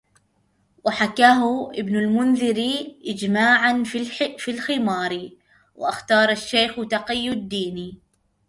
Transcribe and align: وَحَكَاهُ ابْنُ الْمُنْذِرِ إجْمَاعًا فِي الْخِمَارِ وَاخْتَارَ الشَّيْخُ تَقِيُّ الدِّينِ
وَحَكَاهُ 0.85 1.71
ابْنُ 1.75 1.95
الْمُنْذِرِ 1.95 2.63
إجْمَاعًا 3.05 3.83
فِي 4.37 4.51
الْخِمَارِ 4.51 5.29
وَاخْتَارَ 5.75 6.29
الشَّيْخُ 6.31 6.87
تَقِيُّ 6.87 7.29
الدِّينِ 7.29 8.01